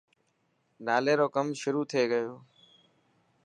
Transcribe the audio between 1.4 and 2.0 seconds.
شروع